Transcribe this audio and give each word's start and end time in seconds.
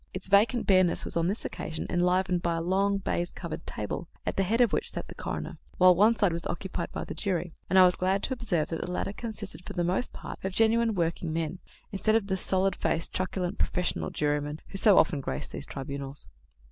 Its 0.15 0.29
vacant 0.29 0.65
bareness 0.65 1.05
was 1.05 1.15
on 1.15 1.27
this 1.27 1.45
occasion 1.45 1.85
enlivened 1.87 2.41
by 2.41 2.55
a 2.55 2.61
long, 2.61 2.97
baize 2.97 3.31
covered 3.31 3.67
table, 3.67 4.07
at 4.25 4.35
the 4.35 4.41
head 4.41 4.59
of 4.59 4.73
which 4.73 4.89
sat 4.89 5.07
the 5.07 5.13
coroner, 5.13 5.59
while 5.77 5.93
one 5.93 6.15
side 6.15 6.33
was 6.33 6.43
occupied 6.47 6.91
by 6.91 7.03
the 7.03 7.13
jury; 7.13 7.53
and 7.69 7.77
I 7.77 7.85
was 7.85 7.93
glad 7.95 8.23
to 8.23 8.33
observe 8.33 8.69
that 8.69 8.81
the 8.81 8.89
latter 8.91 9.13
consisted, 9.13 9.63
for 9.63 9.73
the 9.73 9.83
most 9.83 10.11
part, 10.11 10.39
of 10.43 10.53
genuine 10.53 10.95
working 10.95 11.31
men, 11.31 11.59
instead 11.91 12.15
of 12.15 12.25
the 12.25 12.37
stolid 12.37 12.75
faced, 12.75 13.13
truculent 13.13 13.59
"professional 13.59 14.09
jurymen" 14.09 14.59
who 14.69 14.77
so 14.79 14.97
often 14.97 15.21
grace 15.21 15.45
these 15.45 15.67
tribunals. 15.67 16.27